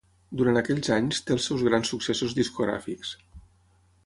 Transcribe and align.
Durant 0.39 0.55
aquells 0.61 0.89
anys 0.95 1.21
té 1.27 1.35
els 1.35 1.45
seus 1.51 1.67
grans 1.69 1.93
successos 1.95 2.35
discogràfics. 2.41 3.15